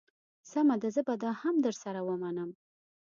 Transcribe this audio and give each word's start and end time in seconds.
سمه 0.51 0.75
ده 0.81 0.89
زه 0.95 1.01
به 1.07 1.15
دا 1.23 1.31
هم 1.41 1.55
در 1.65 1.75
سره 1.83 2.01
ومنم. 2.07 2.49